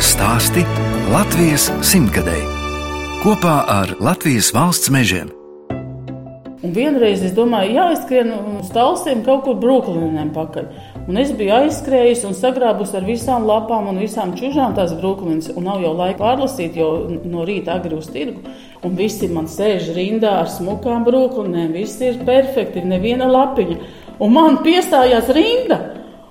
[0.00, 0.62] Latvijas stāsti
[1.12, 2.46] Latvijas simtgadēji
[3.20, 5.28] kopā ar Latvijas valsts mežiem.
[6.64, 8.30] Un vienreiz es domāju, jāizskrien
[8.62, 10.70] uz talsiem kaut kur brūklīnēm pakaļ.
[11.04, 15.52] Un es biju aizskrējusi un sagrābusi ar visām lapām un visām čūžām tās brūklīnes.
[15.52, 18.40] Un nav jau laika pārlasīt, jo no rīta agri uz tirgu.
[18.80, 21.76] Un visi man sēž rindā ar smukām brūklīnēm.
[21.76, 23.76] Viss ir perfekti, neviena lapiņa.
[24.16, 25.82] Un man piestājās rinda.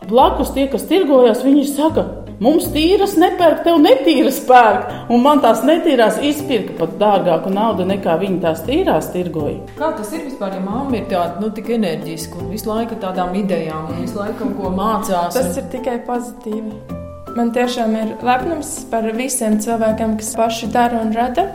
[0.09, 2.07] Blakus tie, kas tirgojās, viņi saka,
[2.39, 4.93] Mums tīras nepērk, tev netīras pērk.
[5.11, 9.59] Un man tās netīrās izpirka pat dārgāku naudu nekā viņi tās tīrās tirgoja.
[9.75, 13.35] Kā tas ir vispār, ja mamma ir tāda nu, tik enerģiska un visu laiku tādām
[13.41, 15.35] idejām un visu laiku kaut ko mācās?
[15.35, 16.97] Tas ir tikai pozitīvi.
[17.35, 21.49] Man tiešām ir lepnums par visiem cilvēkiem, kas paši dara un rada.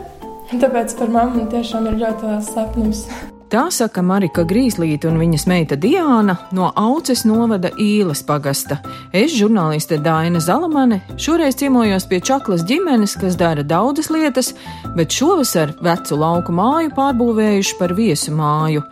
[0.53, 3.07] Tāpēc par mammu tiešām ir ļoti liels lepnums.
[3.55, 8.81] Tā saka Marika Grīslīte un viņas meita Diāna no Auces novada Īles pagasta.
[9.15, 14.51] Es, žurnāliste Daina Zalamane, šoreiz ciemojos pie Čaklas ģimenes, kas dara daudzas lietas,
[14.99, 18.83] bet šovasar vecu lauku māju pārbūvējuši par viesu māju.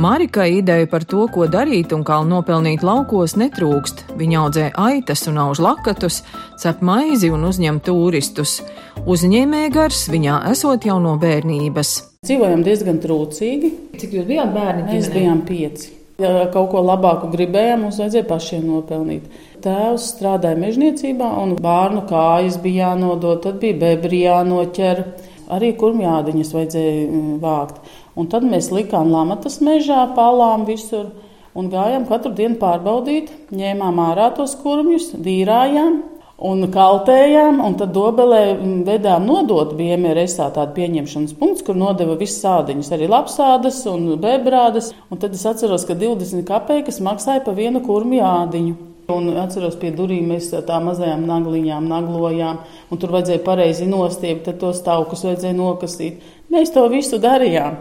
[0.00, 4.16] Marika ideja par to, ko darīt un kā nopelnīt laukos, netrūkst.
[4.16, 6.22] Viņa audzē aitas un auž lakatus,
[6.56, 8.62] cep maizi un uzņem turistus.
[9.04, 11.98] Uzņēmēgars viņā esot jau no bērnības.
[12.26, 13.68] Dzīvojam diezgan trūcīgi.
[14.00, 14.88] Cik jūs bijāt bērni?
[14.88, 15.92] Mēs bijām pieci.
[16.18, 19.28] Ja kaut ko labāku gribējām, mums vajadzēja pašiem nopelnīt.
[19.62, 25.04] Tēvs strādāja mežniecībā, un bērnu kājas bija jānodod, tad bija bebri jānoķer.
[25.52, 27.78] Arī kurmjādiņas vajadzēja mm, vākt.
[28.18, 31.12] Un tad mēs likām lamatas mežā, palām visur
[31.54, 33.30] un gājām katru dienu pārbaudīt.
[33.54, 36.00] Ņēmām ārā tos kurmjus, dīrājām,
[36.36, 38.42] un kaltējām, un tad dobelē
[38.84, 44.92] vedām nodot bija MRSā tāda pieņemšanas punkts, kur nodeva visas sādiņas, arī lapsādas un bebrādas,
[45.10, 48.76] un tad es atceros, ka 20 kapeikas maksāja pa vienu kurmi ādiņu.
[49.06, 52.56] Un atceros, pie durvīm mēs tā mazajām nagliņām naglojām,
[52.90, 56.24] un tur vajadzēja pareizi nostiept, tad tos taukus vajadzēja nokasīt.
[56.50, 57.78] Mēs to visu darījām.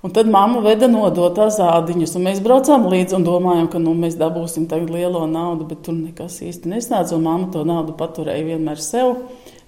[0.00, 4.14] Un tad mamma veda nodot azādiņus, un mēs braucām līdzi un domājām, ka nu, mēs
[4.20, 7.18] dabūsim tagad lielo naudu, bet tur nekas īsti nesnāca.
[7.20, 9.18] Mamma to naudu paturēja vienmēr sev.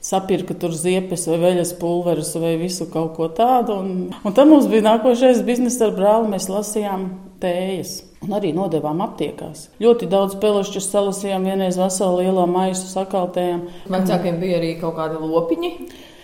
[0.02, 3.76] Sapirka tur ziepes vai veļas pulverus vai visu kaut ko tādu.
[3.84, 3.90] Un,
[4.24, 6.32] un tad mums bija nākošais biznesa ar brāli.
[6.32, 7.04] Mēs lasījām
[7.44, 7.92] tējas.
[8.24, 9.68] Un arī nodevām aptiekās.
[9.82, 13.66] Ļoti daudz pelešķus salasījām, vienreiz veselu lielo maisu sakaltējām.
[13.92, 15.72] Vecākiem bija arī kaut kādi lopiņi.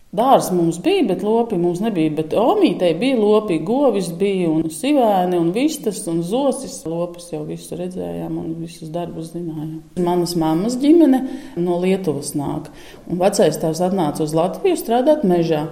[0.08, 2.14] Dārsts mums bija, bet lopi mums nebija.
[2.16, 6.78] Bet omītei bija lopi, govis bija un sivēni un vistas un zosis.
[6.88, 9.82] Lopus jau visu redzējām un visus darbus zinājām.
[10.00, 11.20] Manas mammas ģimene
[11.60, 12.70] no Lietuvas nāk.
[13.04, 15.66] Un vecais tēvs atnāca uz Latviju strādāt mežā.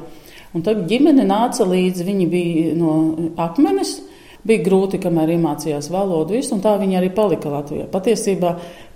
[0.53, 2.93] Un tad ģimene nāca līdzi, viņi bija no
[3.41, 4.03] akmenes.
[4.47, 7.89] Bija grūti, kamēr iemācījās valodu, visu, un tā viņi arī palika Latvijā.
[7.91, 8.53] Patiesībā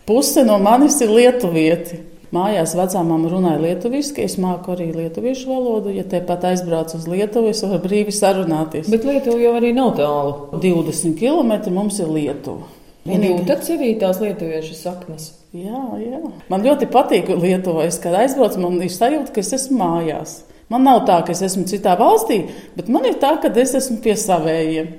[0.06, 2.04] puse no manis ir lietuvieti.
[2.30, 5.90] Mājās vecāmām runāja lietuviski, es māku arī lietuviešu valodu.
[5.90, 8.86] Ja te pat aizbraucu uz Lietuvu, es varu brīvi sarunāties.
[8.92, 10.60] Bet Lietuva jau arī nav tālu.
[10.62, 12.68] 20 km mums ir Lietuva.
[13.10, 15.30] Un jūtat sevī tās lietuviešu saknes?
[15.56, 16.20] Jā, jā.
[16.52, 17.88] Man ļoti patīk Lietuva.
[17.90, 20.38] Es, kad aizbraucu, man ir sajūta, ka es esmu mājās.
[20.70, 22.44] Man nav tā, ka es esmu citā valstī,
[22.76, 24.92] bet man ir tā, ka es esmu pie savējiem.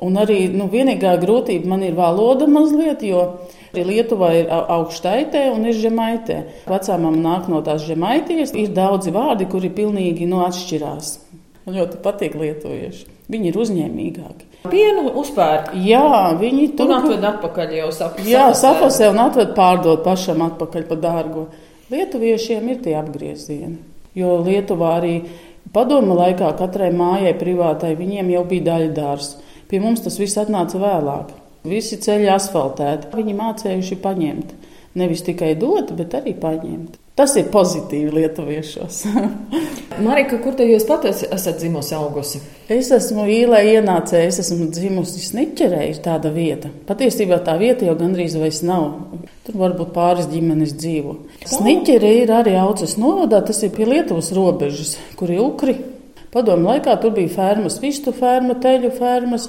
[0.00, 3.26] Un arī nu, vienīgā grūtība man ir valoda mazliet, jo
[3.76, 6.40] Lietuvā ir augštaitē un ir žemaitē.
[6.70, 11.12] Vecāmam nāk no tās žemaitijas, ir daudzi vārdi, kuri pilnīgi no nu, atšķirās.
[11.66, 13.06] Man ļoti patīk lietuvieši.
[13.30, 14.46] Viņi ir uzņēmīgāki.
[14.72, 15.70] Pienu uzpērk.
[15.86, 18.26] Jā, viņi tur un atved atpakaļ jau sapņu.
[18.26, 21.44] Jā, sapasē un atved pārdot pašam atpakaļ par dārgo.
[21.92, 23.78] Lietuviešiem ir tie apgriezieni.
[24.18, 25.14] Jo Lietuvā arī
[25.74, 29.30] padoma laikā katrai mājai privātai viņiem jau bija daļdārs.
[29.70, 31.30] Pie mums tas viss atnāca vēlāk.
[31.68, 33.10] Visi ceļi asfaltēti.
[33.16, 34.56] Viņi mācījuši paņemt.
[35.00, 36.96] Nevis tikai dot, bet arī paņemt.
[37.20, 39.02] Tas ir pozitīvi lietuviešos.
[40.06, 42.40] Marika, kur te jūs pat esat dzimusi, augusi?
[42.72, 46.70] Es esmu īlē ienācējis, es esmu dzimusi Sniķerē, ir tāda vieta.
[46.88, 48.88] Patiesībā tā vieta jau gandrīz vairs nav.
[49.44, 51.16] Tur varbūt pāris ģimenes dzīvo.
[51.50, 55.76] Sniķerē ir arī auces novadā, tas ir pie Lietuvas robežas, kur ir ukri.
[56.30, 59.48] Padomu laikā tur bija fermas, vistu ferma, teļu fermas,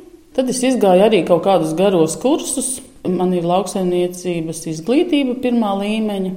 [0.31, 2.77] Tad, es gāju arī kaut kādus garos kursus.
[3.01, 6.31] Man ir lauksaimniecības izglītība pirmā līmeņa,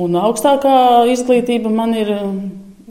[0.00, 2.38] un augstākā izglītība man ir um,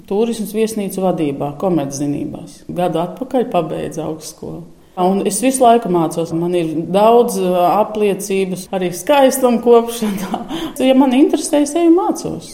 [0.07, 2.61] turismas viesnīcu vadībā, komerczinībās.
[2.77, 4.61] Gadu atpakaļ pabeidzu augstskolu.
[4.95, 6.31] Un es visu laiku mācos.
[6.31, 10.43] Man ir daudz apliecības, arī skaistuma kopšanā.
[10.85, 12.53] Ja man interesē, es eju mācos.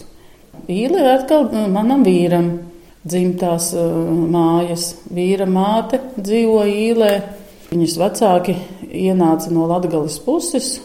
[0.69, 2.51] Īle ir atkal manam vīram
[3.05, 3.71] dzimtās
[4.33, 4.91] mājas.
[5.13, 7.11] Vīra māte dzīvo īlē.
[7.71, 8.53] Viņas vecāki
[8.91, 10.81] ienāca no Latgales puses.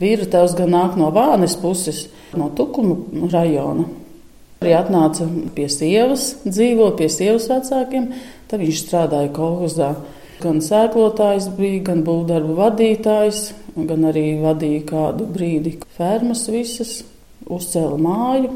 [0.00, 3.84] Vīra tēvs gan nāk no Vānes puses, no Tukuma rajona.
[4.64, 8.10] Arī atnāca pie sievas, dzīvo pie sievas vecākiem.
[8.50, 9.92] Tad viņš strādāja kolhozā.
[10.42, 13.44] Gan sēklotājs bija, gan būvdarbu vadītājs,
[13.76, 16.96] gan arī vadīja kādu brīdi fermas visas,
[17.46, 18.50] uzcēla māju.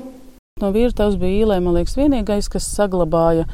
[0.58, 3.46] No vīrtavas bija īlē, man liekas, vienīgais, kas saglabāja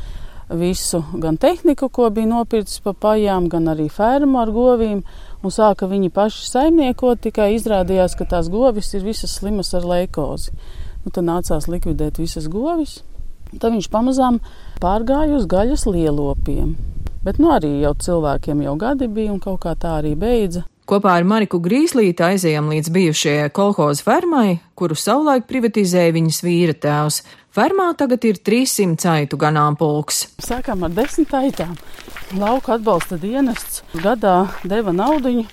[0.50, 5.02] visu, gan tehniku, ko bija nopircis pa pajām, gan arī fermu ar govīm,
[5.44, 10.54] un sāka viņi paši saimniekot, tikai izrādījās, ka tās govis ir visas slimas ar leikozi.
[11.04, 13.02] Nu, tad nācās likvidēt visas govis.
[13.54, 14.40] Tad viņš pamazām
[14.82, 16.74] pārgāja uz gaļas lielopiem.
[17.24, 20.64] Bet nu, arī jau cilvēkiem jau gadi bija un kaut kā tā arī beidza.
[20.84, 27.22] Kopā ar Mariku Grīslīti aizējām līdz bijušajai kolhoza fermai, kuru savulaik privatizēja viņas vīra tēvs.
[27.54, 30.24] Fermā tagad ir 300 aitu ganāmpulks.
[30.42, 31.76] Sākām ar desmit aitām.
[32.34, 35.44] Lauka atbalsta dienests gadā deva naudu,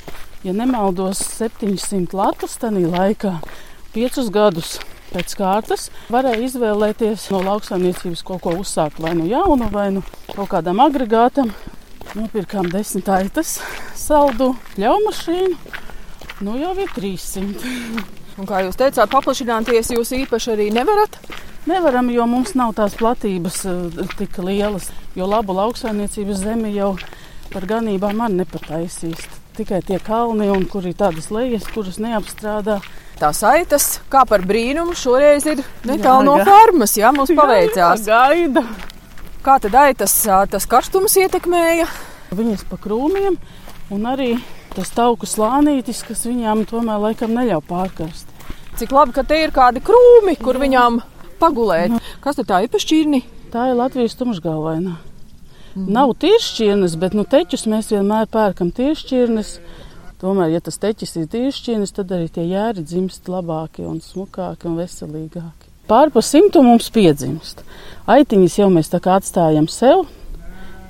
[0.42, 3.36] ja nemaldos, 700 latus tajā laikā,
[3.94, 4.72] piecus gadus.
[5.12, 10.02] Pēc kārtas varēja izvēlēties no lauksaimniecības kaut ko uzsākt, vai nu jaunu, vai nu
[10.32, 11.54] kaut kādam agregātam.
[12.18, 13.60] Nopirkām desmit aitas,
[13.94, 15.78] saldu pļaumašīnu.
[16.50, 18.02] Nu jau ir 300.
[18.42, 21.22] Un kā jūs teicāt, paplašināties jūs īpaši arī nevarat?
[21.70, 24.90] Nevaram, jo mums nav tās platības uh, tik lielas.
[25.18, 26.96] Jo labu lauksaimniecības zemi jau
[27.52, 29.28] par ganībām man nepataisīs.
[29.58, 32.80] Tikai tie kalni, un kur ir tādas lejas, kuras neapstrādā
[33.20, 36.96] tās aitas, kā par brīnumu, šoreiz ir netālu no fermas.
[36.98, 38.08] Jā, mums paveicās.
[38.08, 38.66] Jā, gaida.
[39.46, 40.16] Kā tad aitas
[40.50, 41.88] tas karstums ietekmēja?
[42.34, 43.38] Viņas pa krūmiem
[43.92, 44.36] un arī
[44.76, 48.30] tas tauku slānītis, kas viņām tomēr laikam neļauj pārkarst.
[48.80, 50.64] Cik labi, ka te ir kādi krūmi, kur Jā.
[50.64, 51.02] viņām
[51.42, 51.96] pagulēt.
[51.96, 52.02] Nu.
[52.24, 53.24] Kas tad tā ir pa šķirni?
[53.52, 54.98] Tā ir Latvijas tumšgalvaina.
[55.72, 55.88] Mm.
[55.96, 59.56] Nav tiršķirnes, bet nu teķus mēs vienmēr pērkam tiršķirnes.
[60.22, 64.78] Tomēr, ja tas teķis ir tīšķīnis, tad arī tie jēri dzimst labāki un smukāki un
[64.78, 65.72] veselīgāki.
[65.90, 67.64] Pār pa simtu mums piedzimst.
[68.12, 70.06] Aitiņas jau mēs tā kā atstājam sev,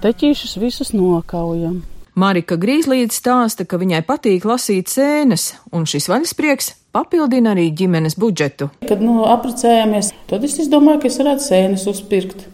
[0.04, 1.80] teķīšus visus nokaujam.
[2.20, 8.70] Marika Grīslīte stāsta, ka viņai patīk lasīt sēnes, un šis vaļasprieks papildina arī ģimenes budžetu.
[8.88, 12.48] Kad nu, apprecējāmies, tad es domāju, ka es varētu sēnes uzpirkt.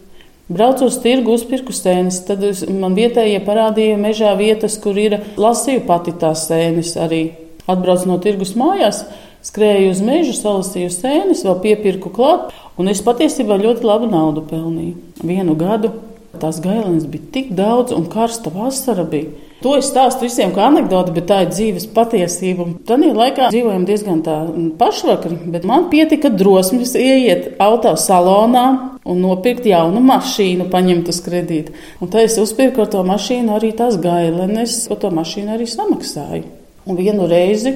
[0.48, 2.40] Braucu uz tirgu, uzpirku sēnes, tad
[2.72, 7.22] man vietējie parādīja mežā vietas, kur ir lasīju pati tās sēnes arī.
[7.68, 9.02] Atbraucu no tirgus mājās,
[9.44, 14.96] skrēju uz mežu, salasīju sēnes, vēl piepirku klāt, un es patiesībā ļoti labu naudu pelnīju.
[15.20, 15.92] Vienu gadu
[16.36, 19.30] tās gailenes bija tik daudz, un karsta vasara bija.
[19.62, 22.68] To es stāstu visiem kā anekdoti, bet tā ir dzīves patiesība.
[22.86, 24.36] Tad laikā dzīvojam diezgan tā
[24.78, 28.66] pašvakari, bet man pietika drosmes ieiet autosalonā
[29.08, 31.74] un nopirkt jaunu mašīnu, paņemt uz kredītu.
[31.98, 36.44] Un tā es uzpirku ar to mašīnu arī tās gailenes, ko to mašīnu arī samaksāju.
[36.86, 37.74] Un vienu reizi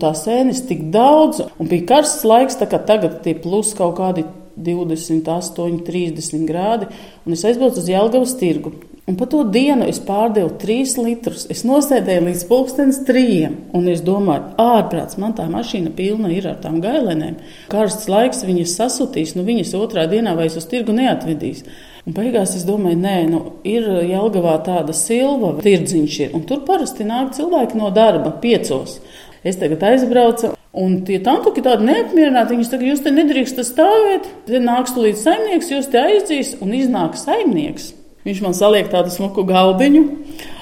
[0.00, 4.24] tā sēnes tik daudz, un bija karsts laiks, tā kā tagad ir plus kaut kādi
[4.56, 6.88] 28, 30 grādi,
[7.26, 8.74] un es aizbraucu uz Jelgavas tirgu.
[9.10, 11.46] Un pa to dienu es pārdevu trīs litrus.
[11.50, 16.60] Es nosēdēju līdz pulkstenis trījiem, un es domāju, ārprāts, man tā mašīna pilna ir ar
[16.62, 17.40] tām gailenēm.
[17.72, 21.64] Karsts laiks viņas sasutīs, nu viņas otrā dienā vairs uz tirgu neatvedīs.
[22.06, 27.08] Un beigās es domāju, nē, nu, ir Jelgavā tāda silva, tirdziņš ir, un tur parasti
[27.08, 29.00] nāk cilvēki no darba piecos.
[29.42, 32.56] Es tagad aizbraucu, un tie tantuki tādi neapmierināti.
[32.56, 37.18] Viņi saka, jūs te nedrīkstat stāvēt, te nāks līdz saimnieks, jūs te aizdīs, un iznāk
[37.18, 37.94] saimnieks.
[38.26, 40.02] Viņš man saliek tādu smuku galdiņu.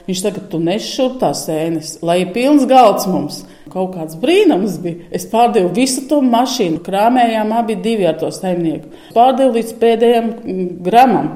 [0.08, 3.42] Viņš saka, tu nešur tās sēnes, lai ir pilns galds mums.
[3.68, 5.02] Kaut kāds brīnums bija.
[5.12, 8.94] Es pārdevu visu to mašīnu, krāmējām abi divi ar to saimnieku.
[9.16, 11.28] Pārdevu līdz pēdējiem mm, gramam.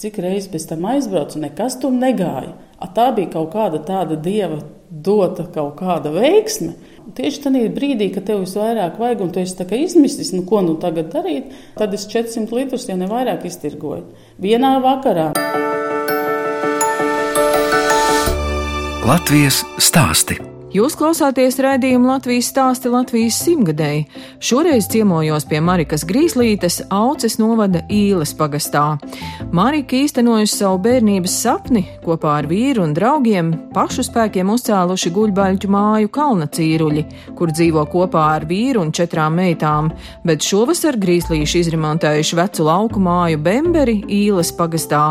[0.00, 2.54] Cik reizes pēc tam aizbraucu, nekas tur negāja.
[2.78, 6.74] A, tā bija kaut kāda tāda dieva dota kaut kāda veiksme.
[7.12, 11.12] Tieši tajā brīdī, kad tev visvairāk vajag, un tu esi izmisis, nu, ko nu tagad
[11.12, 14.06] darīt, tad es 400 litrus, ja ne vairāk, iztirgoju.
[14.40, 15.28] Vienā vakarā.
[19.04, 20.53] Latvijas stāsti.
[20.74, 24.08] Jūs klausāties raidījuma Latvijas stāsti Latvijas simtgadēji.
[24.42, 28.96] Šoreiz ciemojos pie Marikas Grīslītes, Auces novada Īles pagastā.
[29.54, 36.10] Marika īstenojusi savu bērnības sapni, kopā ar vīru un draugiem pašu spēkiem uzcēluši guļbaļķu māju
[36.16, 37.06] Kalna cīruļi,
[37.38, 39.92] kur dzīvo kopā ar vīru un četrām meitām,
[40.26, 45.04] bet šovasar Grīslīši izremontējuši vecu lauku māju Bemberi Īles pagastā.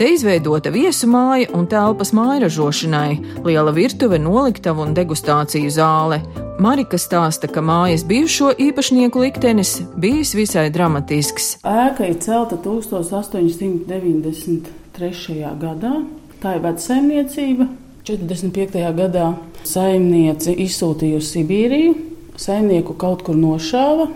[0.00, 6.20] Te izveidota viesu māja un telpas mājražošanai, liela virtuve, noliktava un deguna degustāciju zāle.
[6.60, 11.56] Marika stāsta, ka mājas bijušo īpašnieku liktenis bijis visai dramatisks.
[11.64, 15.56] Ēka ir celta 1893.
[15.58, 16.04] gadā.
[16.40, 17.66] Tā ir veca saimniecība.
[18.06, 18.94] 45.
[18.96, 19.34] gadā
[19.66, 21.94] saimniece izsūtīja uz Sibīriju,
[22.40, 24.06] saimnieku kaut kur nošāva.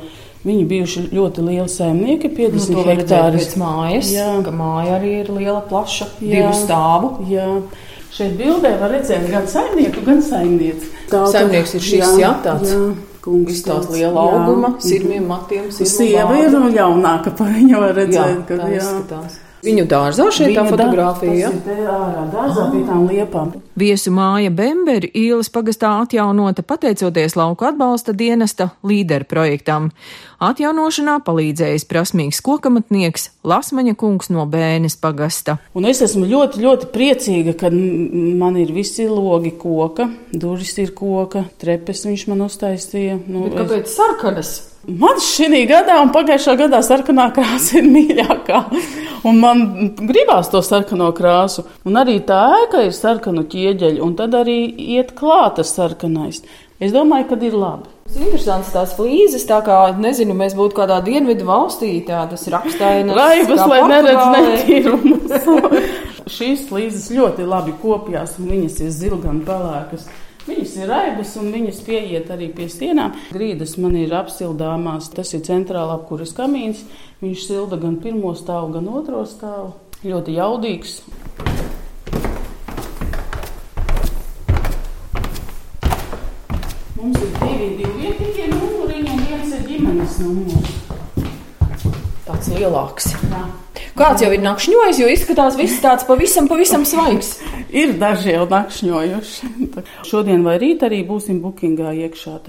[0.44, 3.38] Viņi bijuši ļoti lieli saimnieki, 50 nu, hektāri.
[3.60, 4.42] Mājas, jā.
[4.44, 7.08] ka māja arī ir liela, plaša, jā, divu stāvu.
[7.32, 7.62] Jā.
[8.14, 10.92] Šeit bildē var redzēt gan saimnieku, gan saimnieci.
[11.10, 12.74] Saimnieks ir šis, jā, jā tāds.
[13.24, 15.70] Kungs tās liela auguma, sirmiem matiem.
[15.72, 18.78] Sieva ir jaunāka par viņu var redzēt, jā, kad jā.
[18.78, 19.40] Izskatās.
[19.64, 21.48] Viņu dārzā šeit tā fotografija.
[21.48, 23.52] Jā, ārā dārzā pie tām liepām.
[23.80, 29.88] Viesu māja Bemberi ielas pagastā atjaunota pateicoties lauku atbalsta dienesta līderu projektam.
[30.44, 35.56] Atjaunošanā palīdzējis prasmīgs kokamatnieks Lasmaņa kungs no Bēnes pagasta.
[35.72, 41.46] Un es esmu ļoti, ļoti priecīga, ka man ir visi logi koka, durvis ir koka,
[41.62, 43.18] trepes viņš man uztaisīja.
[43.24, 43.96] Nu, Bet kāpēc es...
[43.96, 44.54] sarkanas?
[44.84, 48.60] Man šī gadā un pagājušā gadā sarkanā krāsa ir mīļākā.
[49.24, 49.62] Un man
[49.96, 51.64] gribās to sarkano krāsu.
[51.88, 54.58] Un arī tā ēka ir sarkanu ķieģeļu, un tad arī
[54.96, 56.42] iet klāta sarkanais.
[56.82, 57.88] Es domāju, ka ir labi.
[58.04, 63.16] Tas ir interesants tās flīzes, tā kā, nezinu, mēs būtu kādā dienvidu valstī, tādas rakstainas.
[63.16, 65.80] Raibas, lai neredz netīrumus.
[66.34, 70.04] Šīs flīzes ļoti labi kopjās, un viņas ir zilgan pelēkas.
[70.44, 73.14] Viņas ir raibas un viņas pieiet arī pie sienām.
[73.32, 75.08] Grīdas man ir apsildāmās.
[75.16, 76.84] Tas ir centrālā apkuras kamīns.
[77.24, 79.72] Viņš silda gan pirmo stāvu, gan otro stāvu.
[80.04, 80.98] Ļoti jaudīgs.
[87.00, 90.83] Mums ir divi divvietīgie numuriņi un viens ir ģimenes numurs.
[92.24, 93.10] Tāds lielāks.
[93.20, 93.42] Jā.
[93.94, 97.36] Kāds jau ir nakšņojis, jo izskatās viss tāds pavisam, pavisam svaigs.
[97.70, 99.50] ir daži jau nakšņojuši.
[100.08, 102.40] Šodien vai rīt arī būsim bookingā iekšā.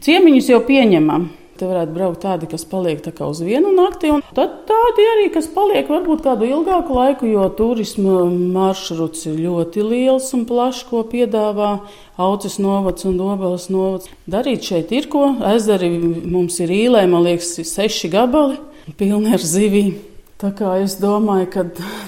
[0.00, 1.26] Ciemiņus jau pieņemam.
[1.56, 5.46] Te varētu braukt tādi, kas paliek tā uz vienu nakti, un tad tādi arī, kas
[5.48, 11.78] paliek varbūt kādu ilgāku laiku, jo turisma maršruts ir ļoti liels un plašs, ko piedāvā
[12.20, 14.12] Aucis novads un Dobelas novads.
[14.28, 15.30] Darīt šeit ir ko.
[15.54, 18.60] Ezeri mums ir īlē, man liekas, seši gabali,
[18.94, 19.96] pilni ar zivīm.
[20.36, 21.62] Tā kā es domāju, ka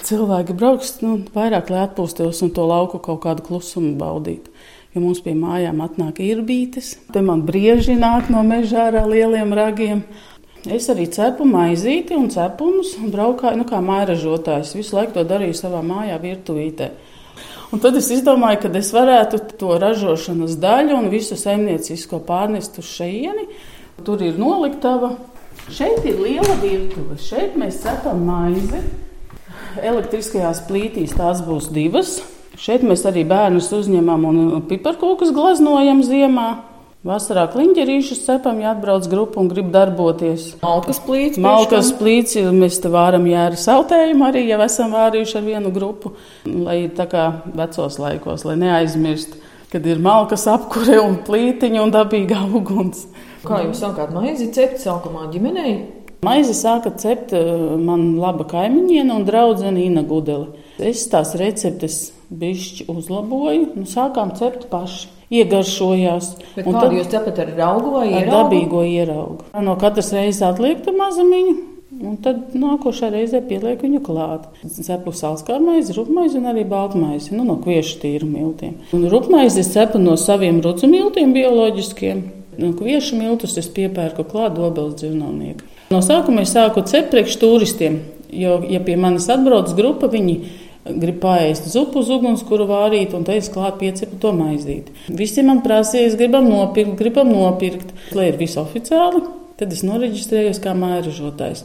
[0.05, 4.53] cilvēki brauks nu, vairāk, lai atpūstos un to lauku kaut kādu klusumu baudītu.
[4.93, 10.03] Jo mums pie mājām atnāk īrbītes, te man brieži nāk no mežā ar lieliem ragiem.
[10.69, 14.75] Es arī cepu maizīti un cepumus un braukāju nu, kā mairažotājs.
[14.77, 16.91] Visu laiku to darīju savā mājā, virtuvītē.
[17.73, 22.89] Un tad es izdomāju, ka es varētu to ražošanas daļu un visu saimniecisko pārnest uz
[22.93, 23.49] šejieni.
[24.05, 25.15] Tur ir noliktava,
[25.69, 27.19] Šeit ir liela virtuve.
[27.21, 28.81] Šeit mēs cepam maizi.
[29.85, 32.19] Elektriskajās plītīs tās būs divas.
[32.59, 36.49] Šeit mēs arī bērnus uzņemam un piparkūkus glaznojam ziemā.
[37.07, 40.49] Vasarā kliņģerīšus cepam, ja atbrauc grupa un grib darboties.
[40.65, 41.39] Malkas plīts.
[41.39, 46.81] Malkas plīts, mēs te vāram jēra sautējumu arī, ja esam vārījuši ar vienu grupu, lai
[46.97, 49.39] tā kā vecos laikos, lai neaizmirst,
[49.71, 53.07] kad ir malkas apkure un plītiņa un dabīgā uguns.
[53.49, 55.77] Kā jūs sākāt maizi cept sākumā ģimenei?
[56.27, 57.47] Maizi sāka cept eh,
[57.79, 60.51] man laba kaimiņiene un draudzene Ina Gudele.
[60.79, 65.15] Es tās receptes bišķi uzlaboju, nu sākām cept paši.
[65.29, 66.29] Iegaršojās.
[66.55, 68.23] Kādu tad, jūs cepat ar augu vai ieraugu?
[68.23, 69.49] Ar dabīgo ieraugu.
[69.61, 71.57] No katras reizes atliektu mazumiņu,
[71.99, 74.45] Un tad nākošā reizē pieliek viņu klāt.
[74.71, 78.77] Cepu sālskā maizi, rupmaizi un arī baltmaizi nu, no kviešu tīru miltiem.
[78.95, 82.21] Un rupmaizi cepu no saviem rucu miltiem bioloģiskiem.
[82.59, 85.67] No kviešu miltus es piepērku klāt dobeles dzīvniekam.
[85.93, 88.01] No sākuma es sāku cept priekš turistiem,
[88.35, 90.35] jo, ja pie manis atbrauc grupa, viņi
[90.89, 94.95] grib pāriest zupu uz ugunskura vārīt, un te es klāt piecepu to maizīti.
[95.15, 99.23] Visi man prasīja, gribam nopirkt, gribam nopirkt, lai ir viss oficiāli.
[99.59, 101.65] Tad es noreģistrējos kā mājražotājs.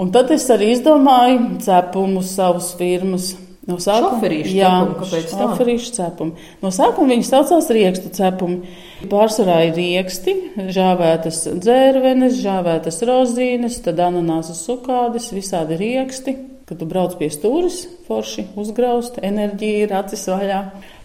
[0.00, 3.34] Un tad es arī izdomāju cepumus savas firmas.
[3.70, 4.70] No sākuma šoferīšu jā,
[5.06, 6.46] cepumi, šoferīšu cepumi.
[6.64, 8.76] No sākuma viņi saucās riekstu cepumi.
[9.10, 10.36] Pārsvarā ir rieksti,
[10.74, 16.36] žāvētas dzērvenes, žāvētas rozīnes, tad ananāsas sukādes, visādi rieksti.
[16.70, 20.58] Kad tu brauc pie stūres, forši uzgrauzt, enerģija ir acis vaļā.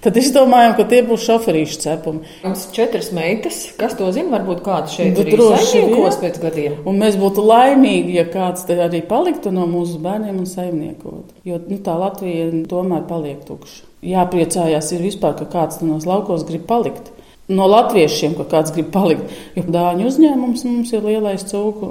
[0.06, 2.36] Tad izdomājām, ka tie būs šoferīšu cepumi.
[2.44, 6.76] Mums ir četras meitas, kas to zina, varbūt kāds šeit Nu, ir saimniekos pēc gadiem.
[6.86, 11.34] Un mēs būtu laimīgi, ja kāds te arī paliktu no mūsu bērniem un saimniekot.
[11.50, 13.82] Jo nu, tā Latvija tomēr paliek tukša.
[14.06, 17.10] Jāpriecājās ir vispār, ka kāds nos laukos grib palikt.
[17.46, 19.30] No latviešiem, ka kāds grib palikt.
[19.54, 21.90] Jo dāņu uzņēmums mums ir lielais cūku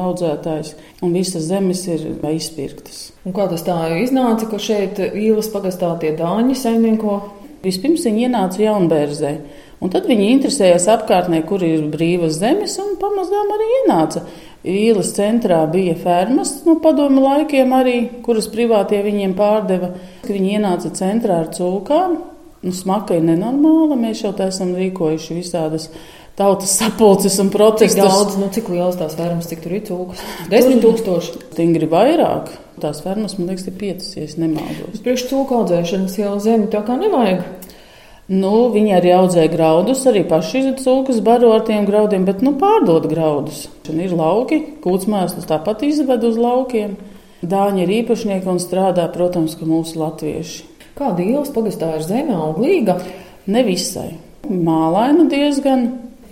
[0.00, 0.72] audzētājs,
[1.06, 3.12] un visas zemes ir izpirktas.
[3.22, 7.20] Un kā tas tā iznāca, ka šeit īlas pagastā tie dāņi saimnieko?
[7.62, 9.32] Vispirms viņi ienāca Jaunbērzē,
[9.78, 14.26] un tad viņi interesējās apkārtnē, kur ir brīvas zemes, un pamazām arī ienāca.
[14.66, 19.94] Īles centrā bija fermas no padomu laikiem arī, kuras privātie viņiem pārdeva.
[20.26, 22.18] Viņi ienāca centrā ar cūkām.
[22.66, 23.94] Nu, smaka ir nenormāla.
[24.00, 25.90] Mēs jau tā esam rīkojuši visādas
[26.36, 28.02] tautas sapulces un Cik protestus.
[28.02, 30.24] daudz, nu cik lielas tās fermas, cik tur ir cūkas?
[30.52, 31.38] Desmit tūkstoši.
[31.54, 32.50] Stingri vairāk.
[32.82, 34.98] Tās fermas, man liekas, ir piecas, ja es nemaldos.
[35.00, 37.46] Priekš cūku audzēšanas jau zemi tā kā nevajag.
[38.28, 43.06] Nu, viņi arī audzēja graudus, arī paši cūkas baro ar tiem graudiem, bet nu, pārdod
[43.08, 43.68] graudus.
[43.88, 46.98] Un ir lauki, kūtsmēsls tāpat izved uz laukiem.
[47.46, 50.75] Dāņi ir īpašnieki un strādā, protams, ka mūsu latvieši.
[50.96, 52.94] Kāda ielas pagastā ir zeme auglīga?
[53.52, 54.14] Ne visai.
[54.48, 55.90] Mālaina diezgan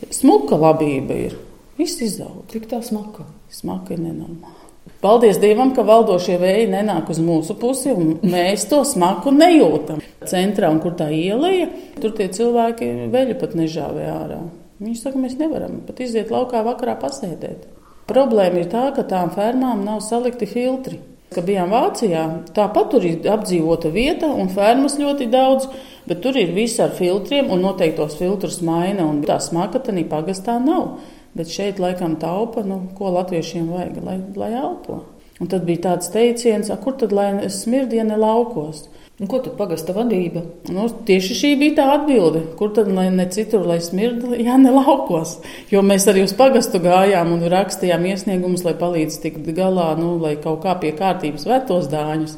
[0.09, 1.35] smuka labība ir.
[1.77, 2.47] Viss izaug.
[2.49, 3.27] Tik tā smaka.
[3.53, 4.63] Smaka ir nenormāla.
[5.05, 10.01] Paldies Dievam, ka valdošie vēji nenāk uz mūsu pusi, un mēs to smaku nejūtam.
[10.29, 11.69] Centrā, kur tā ielēja,
[12.01, 14.41] tur tie cilvēki veļu pat nežāvē ārā.
[14.81, 17.69] Viņi saka, mēs nevaram pat iziet laukā vakarā pasēdēt.
[18.09, 21.03] Problēma ir tā, ka tām fermām nav salikti filtri.
[21.35, 22.23] Kad bijām Vācijā,
[22.55, 25.67] tāpat tur ir apdzīvota vieta un fermas ļoti daudz,
[26.07, 31.01] bet tur ir viss ar filtriem un noteiktos filtrus maina, tā smaka tanī pagastā nav.
[31.35, 35.01] Bet šeit laikam taupa, nu, ko latviešiem vajag, lai, lai elpo.
[35.43, 38.87] Un tad bija tāds teiciens, "A, kur tad lai smirdiena laukos?
[39.23, 40.41] Un ko tad pagasta vadība?
[40.75, 42.41] Nu, tieši šī bija tā atbilde.
[42.59, 45.37] Kur tad lai ne citur, lai smirda, ja ne laukos?
[45.71, 50.35] Jo mēs arī uz pagastu gājām un rakstījām iesniegumus, lai palīdz tikt galā, nu, lai
[50.43, 52.35] kaut kā pie kārtības vetos dāņus.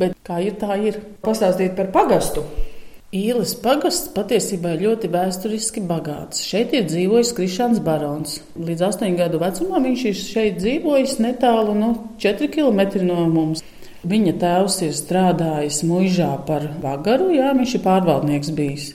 [0.00, 0.96] Bet kā ir, tā ir.
[1.20, 2.46] Pastāstīt par pagastu.
[3.12, 6.40] Īles pagasts patiesībā ir ļoti vēsturiski bagāts.
[6.46, 8.38] Šeit ir dzīvojis Krišāns Barons.
[8.56, 11.90] Līdz 8 gadu vecumam viņš ir šeit dzīvojis netālu no
[12.22, 13.64] 4 km no mums.
[14.00, 18.86] Viņa tēvs ir strādājis mužā par vagaru, jā, viņš ir pārvaldnieks bijis.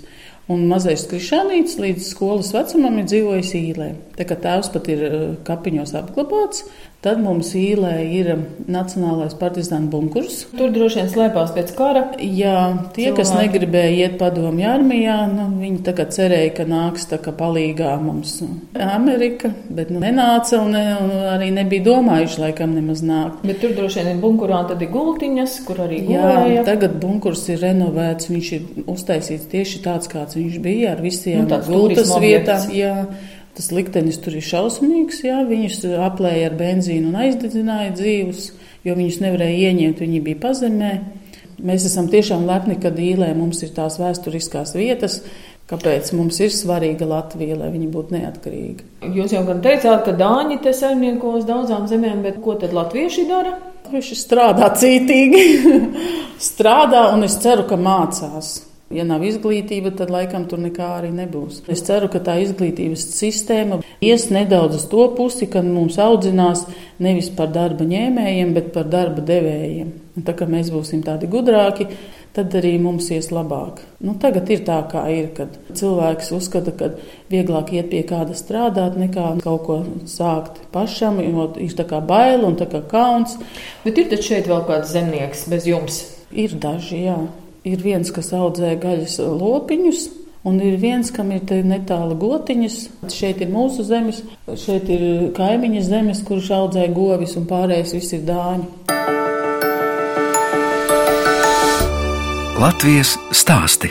[0.50, 3.88] Un mazais krišānītis līdz skolas vecumam ir dzīvojis īlē.
[4.18, 5.16] Tā kā tēvs pat ir eh,
[5.46, 6.66] kapiņos apglabāts,
[7.06, 8.32] tad mums īlē ir
[8.72, 10.42] Nacionālais partizānu bunkurs.
[10.58, 12.06] Tur droši vien slēpās pēc kara.
[12.20, 12.58] Jā,
[12.96, 13.46] tie, kas Cilvēki.
[13.46, 15.84] negribēja iet padomju armijā, nu, viņi
[16.16, 18.40] cerēja, ka nāks tā kā palīgā mums
[18.74, 23.46] Amerika, bet nu, nenāca un, un arī nebija domājuši, laikam nemaz nākt.
[23.46, 26.66] Bet tur droši vien ir bunkurā tad ir gultiņas, kur arī Jā, gulēja.
[26.68, 28.32] tagad bunkurs ir renovēts.
[28.34, 32.70] Viņš ir uztaisīts tieši tāds, kāds viņš bija, ar visiem Nu, gultas vietām.
[33.56, 35.24] Tas liktenis tur ir šausmīgs.
[35.26, 38.50] Jā, viņus aplēja ar benzīnu un aizdedzināja dzīvus,
[38.88, 40.94] jo viņus nevarēja ieņemt, viņi bija pazemē.
[41.66, 45.22] Mēs esam tiešām lepni, ka īlē mums ir tās vēsturiskās vietas.
[45.66, 48.84] Kāpēc mums ir svarīga Latvija, lai viņa būtu neatkarīga?
[49.16, 53.26] Jūs jau gan teicāt, ka Dāņi te saimnieko uz daudzām zemēm, bet ko tad latvieši
[53.32, 53.56] dara?
[53.90, 55.42] Viņš strādā cītīgi,
[56.52, 58.60] strādā un es ceru, ka mācās.
[58.94, 61.64] Ja nav izglītība, tad laikam tur nekā arī nebūs.
[61.74, 66.68] Es ceru, ka tā izglītības sistēma ies nedaudz uz to pusi, ka mums audzinās
[67.02, 69.90] nevis par darba ņēmējiem, bet par darba devējiem.
[70.16, 71.88] Un tā kā mēs būsim tādi gudrāki,
[72.36, 73.82] tad arī mums ies labāk.
[74.06, 76.92] Nu, tagad ir tā, kā ir, kad cilvēks uzskata, ka
[77.34, 79.80] vieglāk iet pie kāda strādāt, nekā kaut ko
[80.12, 83.34] sākt pašam, jo ir tā kā bail un tā kā kauns.
[83.88, 86.04] Bet ir taču šeit vēl kāds zemnieks bez jums.
[86.36, 87.18] Ir daži, jā.
[87.66, 90.02] Ir viens, kas audzē gaļas lopiņus,
[90.46, 92.76] un ir viens, kam ir netālu gotiņas.
[93.10, 98.22] Šeit ir mūsu zemes, šeit ir kaimiņa zemes, kurš audzē govis, un pārējais viss ir
[98.28, 98.70] dāņi.
[102.62, 103.90] Latvijas stāsti.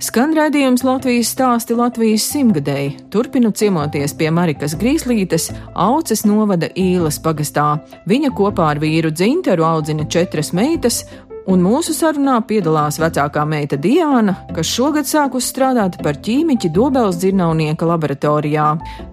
[0.00, 2.96] Skan raidījums Latvijas stāsti Latvijas simtgadēji.
[3.12, 7.68] Turpinu ciemoties pie Marikas Grīslītes, Auces novada īlas pagastā.
[8.08, 11.04] Viņa kopā ar vīru Dzinteru audzina četras meitas,
[11.46, 17.84] un mūsu sarunā piedalās vecākā meita Diana, kas šogad sākus strādāt par ķīmiķi Dobels dzirnavnieka
[17.88, 18.66] laboratorijā.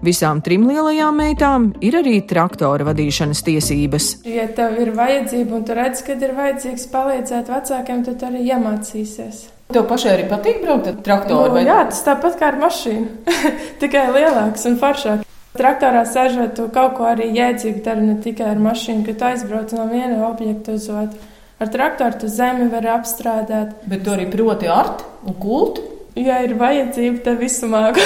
[0.04, 4.06] Visām trim lielajām meitām ir arī traktora vadīšanas tiesības.
[4.28, 9.42] Ja tev ir vajadzība un tu redz, ka ir vajadzīgs palīdzēt vecākiem, tad arī iemācīsies.
[9.72, 11.52] Tev pašai arī patīk braukt ar Nu, traktoru?
[11.54, 13.06] vai- jā, tas tāpat kā ar mašīnu.
[13.80, 15.28] Tikai lielāks un foršāks.
[15.52, 19.72] Traktorā sēžot, tu kaut ko arī jēdzīgi dari ne tikai ar mašīnu, kad tu aizbrauc
[19.76, 21.18] no viena objekta uz otru.
[21.62, 23.76] Ar traktoru tu zemi vari apstrādāt.
[23.86, 25.78] Bet tu arī proti art un kult?
[26.18, 28.02] Ja ir vajadzība, tad visu māku.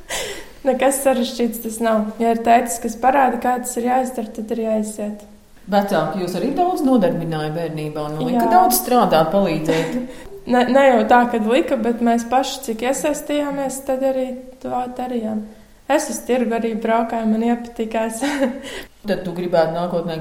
[0.68, 2.12] Nekas sarežģīts tas nav.
[2.22, 5.26] Ja ir tētis, kas parāda, kā tas ir jāizdara, tad ir jāiziet.
[5.74, 9.98] Vecāki jūs arī daudz nodarbināja bērnībā un lika daudz strādāt, palīdzēt.
[10.54, 14.28] ne, ne jau tā, ka lika, bet mēs paši, cik iesaistījāmies, tad arī
[14.62, 15.42] to darījām.
[15.84, 18.22] Es uz tirgu arī braukāju, man iepatikās.
[19.08, 20.14] Tad tu gribētu nākotnē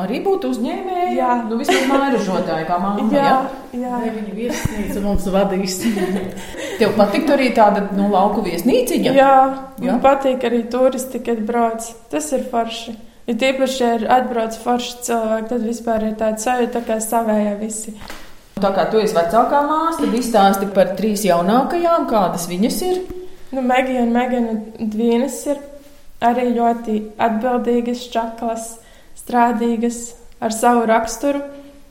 [0.00, 1.10] arī būt uzņēmēja?
[1.12, 3.04] Jā, nu vismaz mājražotāja kā māma.
[3.12, 3.82] Jā, jā.
[3.82, 3.98] jā.
[4.00, 5.76] Ne, viņa viesnīca mums vadīs.
[6.80, 9.12] Tev patīk arī tāda nu, lauku viesnīciņa?
[9.12, 9.36] Jā,
[9.76, 9.90] jā.
[9.90, 11.92] man patīk arī turisti, kad brauc.
[12.08, 12.96] Tas ir forši.
[13.28, 17.92] Ja tīpaši, ja ir atbrauc forši cilvēki, tad vispār ir tāds sajūta, kā savējā visi.
[18.60, 23.00] Tā kā tu esi vecākā māsa, tad izstāsti par trīs jaunākajām, kādas viņas ir.
[23.50, 25.58] Nu, Megija un Megana Dvīnas ir
[26.22, 28.76] arī ļoti atbildīgas, čaklas,
[29.18, 31.40] strādīgas, ar savu raksturu.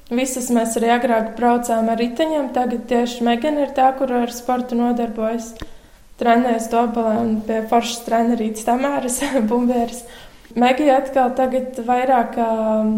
[0.09, 4.77] Visas mēs arī agrāk braucām ar riteņiem, tagad tieši Megana ir tā, kur ar sportu
[4.79, 5.51] nodarbojas.
[6.19, 9.19] Trenējas Dobalē un pie foršas trenerītes Tamāras
[9.51, 10.01] Bumbēras.
[10.59, 12.95] Megija atkal tagad vairāk um,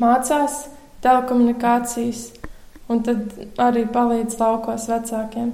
[0.00, 0.62] mācās
[1.04, 2.24] telekomunikācijas
[2.90, 5.52] un tad arī palīdz laukos vecākiem.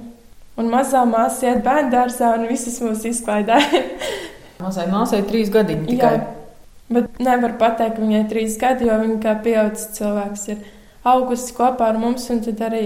[0.59, 3.83] Un mazā māsa iet bērnu dārzā un visas mūs izklaidēja.
[4.63, 6.15] Mazai māsai trīs gadiņi tikai.
[6.17, 6.25] Jā.
[6.89, 10.65] Bet nevar pateikt, ka viņai ir trīs gadi, jo viņa kā pieaugušs cilvēks ir
[11.07, 12.83] augusi kopā ar mums, un tad arī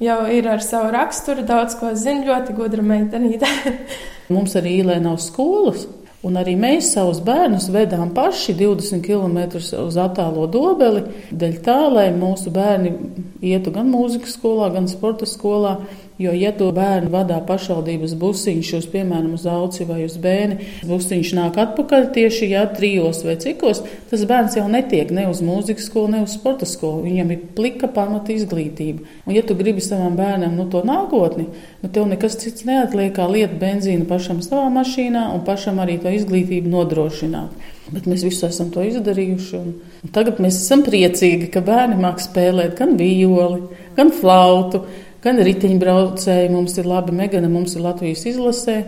[0.00, 3.50] jau ir ar savu raksturu, daudz ko zina, ļoti gudra meitenīte.
[4.34, 5.84] mums arī īlē nav skolas.
[6.24, 12.06] Un arī mēs savus bērnus vedām paši 20 km uz attālo dobeli, dēļ tā, lai
[12.16, 12.94] mūsu bērni
[13.44, 15.74] ietu gan mūzikas skolā, gan sporta skolā.
[16.18, 21.32] Jo, ja to bērnu vadā pašvaldības busiņš, uz, piemēram, uz auci vai uz bēni, busiņš
[21.34, 23.80] nāk atpakaļ tieši ja trijos vai cikos,
[24.12, 27.02] tas bērns jau netiek ne uz mūzikas skolu, ne uz sporta skolu.
[27.08, 29.02] Viņam ir plika pamata izglītība.
[29.26, 31.48] Un, ja tu gribi savam bērnam nu, to nākotni,
[31.82, 36.14] nu, tev nekas cits neatliek, kā liet benzīnu pašam savā mašīnā un pašam arī to
[36.14, 37.72] izglītību nodrošināt.
[37.90, 39.58] Bet mēs visi esam to izdarījuši.
[39.58, 39.74] Un,
[40.06, 43.66] un tagad mēs esam priecīgi, ka bērni māks spēlēt gan violi,
[43.98, 44.84] gan flautu
[45.24, 48.78] gan riteņbraucēji, mums ir labi megana, mums ir Latvijas izlasē.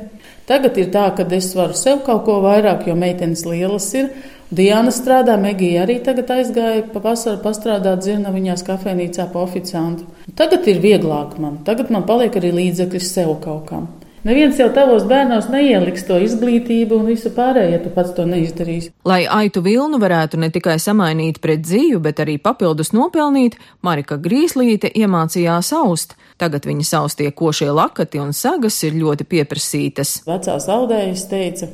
[0.46, 4.12] Tagad ir tā, ka es varu sev kaut ko vairāk, jo meitenes lielas ir.
[4.46, 10.06] Diana strādā, Megija arī tagad aizgāja pa vasaru pastrādāt Zirnaviņās kafejnīcā pa oficiantu.
[10.38, 13.88] Tagad ir vieglāk man, tagad man paliek arī līdzekļi sev kaut kam.
[14.26, 18.90] Neviens jau tavos bērnos neieliks to izglītību un visu pārējo, ja tu pats to neizdarīsi.
[19.06, 23.54] Lai aitu vilnu varētu ne tikai samainīt pret dzīvu, bet arī papildus nopelnīt,
[23.86, 26.16] Marika Grīslīte iemācījās aust.
[26.42, 30.16] Tagad viņa saustie košie lakati un sagas ir ļoti pieprasītas.
[30.26, 31.70] Vecās audējas teica,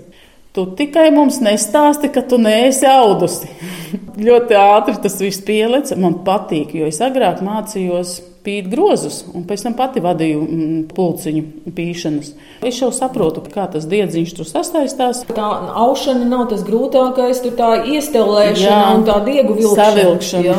[0.53, 3.49] Tu tikai mums nestāsti, ka tu neesi audusi.
[4.29, 5.97] ļoti ātri tas viss pielica.
[5.97, 11.73] Man patīk, jo es agrāk mācījos pīt grozus, un pēc tam pati vadīju mm, pulciņu
[11.77, 12.33] pīšanas.
[12.67, 15.23] Es jau saprotu, kā tas diedziņš tur sastaistās.
[15.31, 15.49] Tā
[15.85, 19.91] aušana nav tas grūtākais, tur tā iestelēšana jā, un tā diegu vilkšana.
[19.93, 20.49] Savilkšana.
[20.49, 20.57] Jā.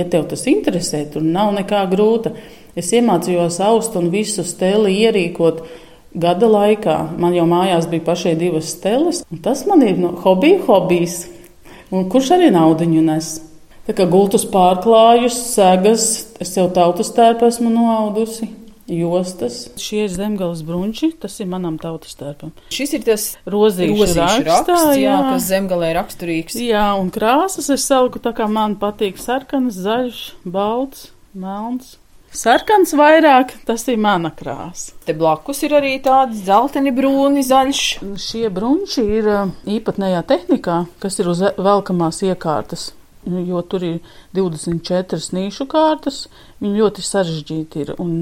[0.00, 2.34] Ja tev tas interesē, tur nav nekā grūta.
[2.78, 5.62] Es iemācījos aust un visu steli ierīkot.
[6.20, 10.58] Gada laikā man jau mājās bija pašai divas steles, un tas man ir no hobija
[10.66, 11.20] hobijs,
[11.94, 13.30] un kurš arī naudiņu nes.
[13.88, 16.08] Tā kā gultus pārklājus, segas,
[16.42, 18.50] es jau tautas tērpu esmu noaudusi.
[18.90, 19.68] Jostas.
[19.78, 22.50] Šie ir zemgājas brunči, tas ir manam tautas tērpam.
[22.74, 26.58] Šis ir tas rozīšu rakstā, raksts, jā, jā, kas zemgālē raksturīgs.
[26.58, 31.96] Jā, un krāsas es saliku tā kā man patīk sarkanas, zaļš, balts, melns.
[32.34, 34.94] Sarkans vairāk, tas ir mana krāsa.
[35.06, 37.82] Te blakus ir arī tāds zeltaini, brūni, zaļš.
[38.22, 39.30] Šie brunči ir
[39.66, 42.92] īpatnējā tehnikā, kas ir uz velkamās iekārtas
[43.24, 43.98] jo tur ir
[44.36, 46.26] 24 nīšu kārtas.
[46.60, 48.12] Viņi ļoti sarežģīti ir un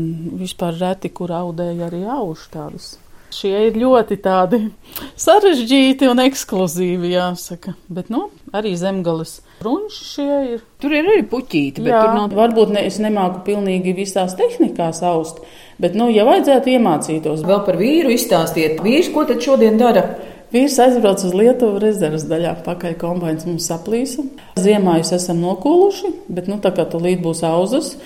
[0.40, 2.96] vispār reti, kur audēja arī aušu tādus.
[3.34, 4.62] Šie ir ļoti tādi
[5.26, 7.74] sarežģīti un ekskluzīvi, jāsaka.
[7.92, 10.62] Bet, nu, arī zemgales runči šie ir.
[10.80, 12.36] Tur ir arī puķīti, bet Jā, tur nav.
[12.38, 15.42] Varbūt ne, es nemāku pilnīgi visās tehnikās aust,
[15.82, 17.44] bet, nu, ja vajadzētu iemācītos.
[17.48, 18.80] Vēl par vīru izstāstiet.
[18.84, 20.06] Vīrs, ko tad šodien dara?
[20.48, 24.24] Vīrs aizbrauca uz Lietuvu rezerves daļā, pakaļ kombains mums saplīsa.
[24.56, 27.96] Ziemā jūs esam nokūluši, bet nu tā kā tulīt būs auzas,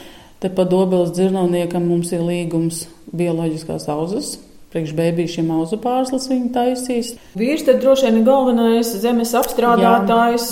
[0.43, 4.33] te pa dobeles dzirnavniekam mums ir līgums bioloģiskās auzas.
[4.73, 7.13] Priekš bērniem auzu pārslas viņa taisīs.
[7.37, 10.49] Vīrs tad droši vien ir galvenais zemes apstrādātājs,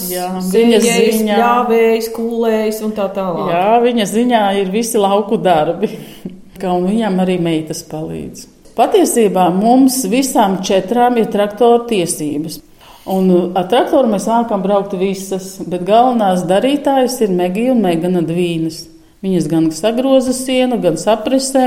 [0.52, 3.50] ziņā, ļāvējs, kūlējs un tā tālāk.
[3.56, 5.90] Jā, viņa ziņā ir visi lauku darbi.
[6.60, 8.59] Kā un viņam arī meitas palīdz.
[8.76, 12.60] Patiesībā mums visām četrām ir traktora tiesības.
[13.10, 18.22] Un uh, ar traktoru mēs sākam braukt visas, bet galvenās darītājas ir Megija un Megana
[18.26, 18.84] Dvīnas.
[19.24, 21.66] Viņas gan sagroza sienu, gan sapresē,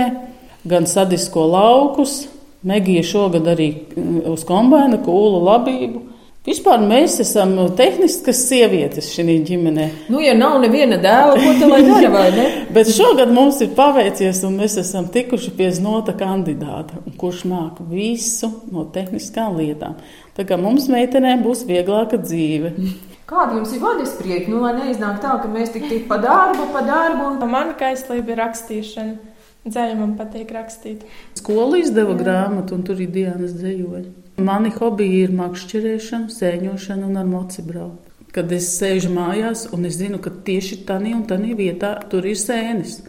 [0.69, 2.23] gan sadisko laukus.
[2.63, 6.05] Megija šogad arī uh, uz kombaina kūlu labību.
[6.43, 9.85] Vispār mēs esam tehniskas sievietes šajā ģimenē.
[10.11, 12.47] Nu, ja nav neviena dēla, ko tā lai dara, vai ne?
[12.75, 18.51] Bet šogad mums ir paveicies, un mēs esam tikuši pie znota kandidāta, kurš māca visu
[18.75, 19.95] no tehniskām lietām.
[20.35, 22.75] Tā kā mums meitenēm būs vieglāka dzīve.
[23.31, 24.51] Kāda jums ir vadas prieka?
[24.51, 27.29] Nu, lai neiznāk tā, ka mēs tik tik pa darbu, pa darbu.
[27.29, 27.39] Un...
[27.55, 29.32] Man kaislība ir rakstīšana.
[29.63, 31.05] Dzēļ man patīk rakstīt.
[31.39, 34.09] Skola izdeva grāmatu, un tur ir Dienas dzējoļi.
[34.43, 38.09] Mani hobiji ir makšķerēšana, sēņošana un ar moci braukt.
[38.33, 42.39] Kad es sēžu mājās un es zinu, ka tieši tādā un tādā vietā tur ir
[42.39, 43.03] sēnes.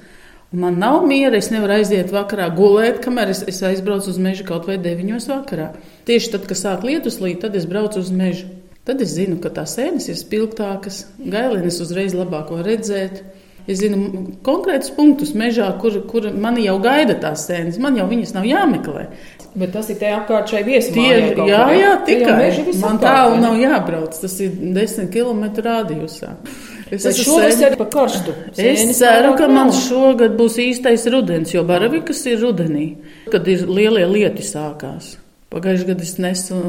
[0.54, 4.44] Un man nav miera, es nevaru aiziet vakarā gulēt, kamēr es, es aizbraucu uz mežu
[4.46, 5.72] kaut vai 9 vakarā.
[6.06, 8.46] Tieši tad, kad sāk lietus līt, tad es braucu uz mežu.
[8.86, 13.24] Tad es zinu, ka tās sēnes ir spilgtākas, gailienes uzreiz labāk redzēt.
[13.64, 17.78] Es zinu konkrētus punktus mežā, kur, kur man jau gaida tās sēnes.
[17.80, 19.06] Man jau viņas nav jāmeklē.
[19.56, 21.32] Bet tas ir te apkārt šai viesmājai.
[21.38, 22.76] Tie, jā, jā, tikai.
[22.82, 24.20] Man tālu nav jābrauc.
[24.20, 26.34] Tas ir desmit km rādījusā.
[26.92, 28.36] Es esmu šovasar pa karstu.
[28.60, 32.88] Es ceru, ka man šogad būs īstais rudens, jo baravikas ir rudenī,
[33.32, 35.14] kad ir lielie lieti sākās.
[35.54, 36.60] Pagājušajā gadā es nesu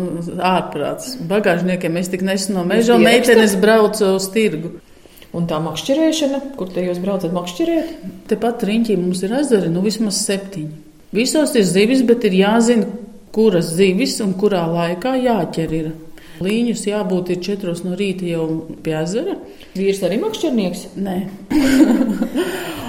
[0.45, 1.15] ārprāts.
[1.27, 4.75] Bagāžniekiem es tik nesu no meža, un meitenes braucu uz tirgu.
[5.35, 7.91] Un tā makšķerēšana, kur te jūs braucat makšķerēt?
[8.31, 10.71] Tepat riņķī mums ir ezeri, nu vismaz septiņi.
[11.15, 12.87] Visos ir zivis, bet ir jāzina,
[13.35, 15.91] kuras zivis un kurā laikā jāķer ir.
[16.43, 18.47] Līņus jābūt ir četros no rīta jau
[18.83, 19.37] pie ezera.
[19.75, 20.89] Vīrs arī makšķernieks?
[20.99, 21.19] Nē.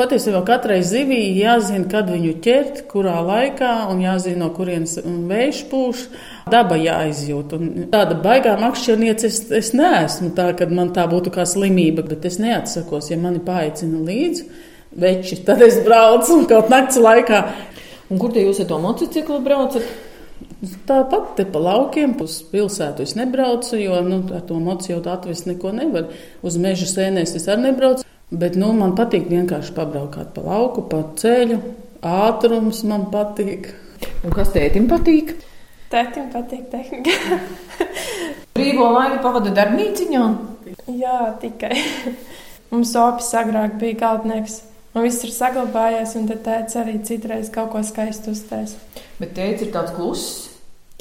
[0.00, 6.04] Patiesībā katrai zivī jāzina, kad viņu ķert, kurā laikā, un jāzina, no kurienes vējš pūš.
[6.48, 7.52] Daba jāizjūt.
[7.52, 12.24] Un tāda baigā makšķerniece es, es neesmu, tā, kad man tā būtu kā slimība, bet
[12.30, 14.46] es neatsakos, ja mani paaicina līdzi
[15.04, 17.42] veči, tad es braucu kaut nakts laikā.
[18.10, 19.84] Un kur te jūs ar to motociklu braucat?
[20.88, 25.72] Tāpat te pa laukiem, uz pilsētu es nebraucu, jo nu, ar to mociju atvest neko
[25.76, 26.08] nevar.
[26.40, 28.08] Uz meža sēnēs es arī nebraucu.
[28.30, 31.58] Bet nu, man patīk vienkārši pabraukāt pa lauku, pa ceļu.
[32.06, 33.72] Ātrums man patīk.
[34.24, 35.34] Un kas tētim patīk?
[35.90, 37.38] Tētim patīk tehnika.
[38.56, 40.22] Brīvo laiku pavada darbnīciņā?
[40.94, 41.74] Jā, tikai.
[42.70, 44.60] Mums opis agrāk bija galdnieks.
[44.94, 48.76] Un viss ir saglabājies, un tad tēvs arī citreiz kaut ko skaistu uztais.
[49.18, 50.46] Bet tēvs ir tāds kluss.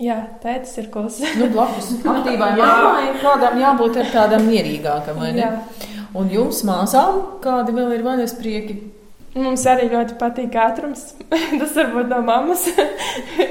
[0.02, 1.22] Jā, tēvs ir kluss.
[1.38, 5.46] nu, blakus aktīvai māmai kādam jābūt tādam mierīgākam, vai ne?
[5.46, 5.99] Jā.
[6.18, 8.80] Un jums, māsām, kādi vēl ir vaļas prieki?
[9.38, 11.12] Mums arī ļoti patīk ātrums.
[11.60, 12.66] Tas varbūt no mammas.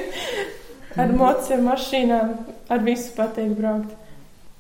[1.01, 2.33] ar mociem, mašīnām,
[2.67, 3.95] ar visu patīk braukt.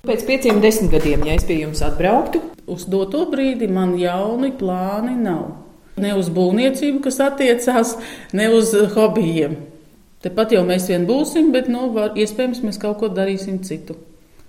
[0.07, 5.17] Pēc pieciem desmit gadiem, ja es pie jums atbrauktu, uz doto brīdi man jauni plāni
[5.19, 5.49] nav.
[5.99, 7.97] Ne uz būvniecību, kas attiecās,
[8.31, 9.59] ne uz hobijiem.
[10.23, 13.99] Tepat jau mēs vien būsim, bet nu, var, iespējams mēs kaut ko darīsim citu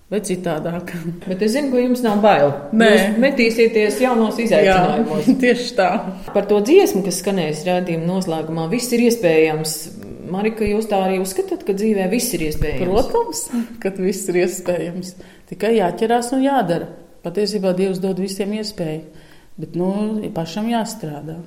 [0.10, 0.94] vai citādāk.
[1.30, 2.52] Bet es zinu, ka jums nav bail.
[2.74, 5.30] Nē, jūs metīsieties jaunos izaicinājumus.
[5.30, 5.90] Jā, tieši tā.
[6.34, 9.76] Par to dziesmu, kas skanēs rādījuma noslēgumā, viss ir iespējams.
[10.30, 12.86] Marika, jūs tā arī uzskatāt, ka dzīvē viss ir iespējams?
[12.86, 13.46] Protams,
[13.82, 15.16] ka viss ir iespējams.
[15.50, 16.90] Tikai jāķerās un jādara.
[17.26, 19.26] Patiesībā Dievs dod visiem iespēju,
[19.60, 19.90] bet nu,
[20.36, 21.40] pašam jāstrādā.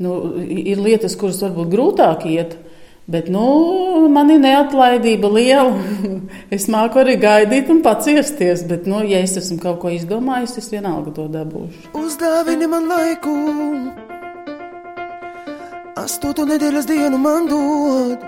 [0.00, 2.56] Nu, ir lietas, kuras varbūt grūtāk iet,
[3.10, 5.72] Bet nu, man ir neatlaidība liela.
[6.56, 10.70] es māku arī gaidīt un paciesties, bet, nu, ja es esmu kaut ko izdomājis, es
[10.70, 11.90] vienalga to dabūšu.
[11.98, 13.34] Uzdāvini man laiku,
[15.98, 18.22] astoto nedēļas dienu man dod.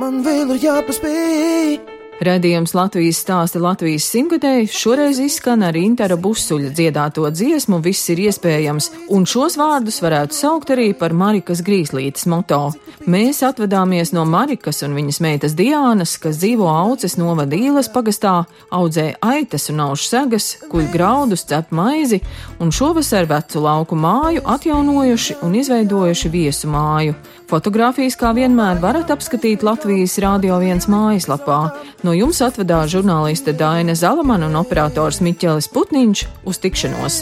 [0.00, 1.97] Man vēl ir jāpaspēj.
[2.18, 8.88] Redījums Latvijas stāsta Latvijas simtgadēji šoreiz izskan ar Intera Busuļa dziedāto dziesmu Viss ir iespējams,
[9.14, 12.72] un šos vārdus varētu saukt arī par Marikas Grīslītes moto.
[13.06, 18.34] Mēs atvedāmies no Marikas un viņas meitas Diānas, kas dzīvo Auces novada īles pagastā,
[18.74, 22.18] audzē aitas un auž segas, kuļ graudus, cep maizi,
[22.58, 27.14] un šovasar vecu lauku māju atjaunojuši un izveidojuši viesu māju.
[27.48, 31.60] Fotogrāfijas, kā vienmēr, varat apskatīt Latvijas Rādio 1 mājaslapā.
[32.08, 37.18] No jums atvedās žurnāliste Daina Zalamana un operators Miķelis Putniņš uz tikšanos.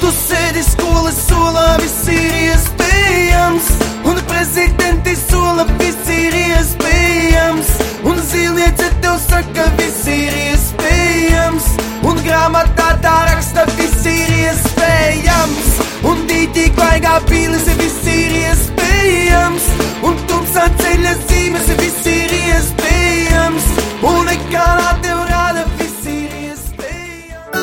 [0.00, 3.70] Tu sēdi skolas solā, viss ir iespējams,
[4.10, 7.70] un prezidenti sola, viss ir iespējams,
[8.06, 11.66] Un zīlniece tev saka, viss ir iespējams.
[12.06, 15.72] Un grāmatā tā raksta, viss ir iespējams.
[16.06, 19.66] Un dīķī klaigā pīlis, viss ir iespējams.
[20.06, 23.66] Un tumsā ceļa zīmes, viss ir iespējams.
[24.06, 24.70] Un nekā
[25.02, 27.56] tev rāda, viss ir iespējams.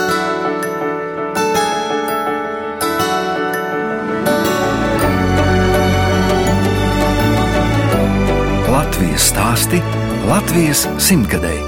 [8.74, 9.80] Latvijas stāsti
[10.24, 11.64] Latvijas simtgadēji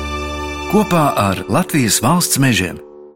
[0.71, 2.85] kopā ar Latvijas valsts mežiem.